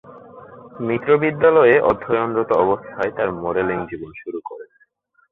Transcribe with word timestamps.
মিত্র 0.87 1.09
বিদ্যালয়ে 1.17 1.75
অধ্যয়নরত 1.81 2.51
অবস্থায় 2.63 3.11
তার 3.17 3.29
মডেলিং 3.43 3.77
জীবন 3.89 4.11
শুরু 4.21 4.39
করেন। 4.45 4.69